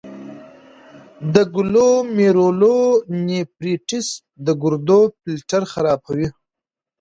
د 1.33 1.35
ګلومیرولونیفریټس 1.55 4.07
د 4.45 4.47
ګردو 4.61 4.99
فلټر 5.21 5.63
خرابوي. 5.71 6.27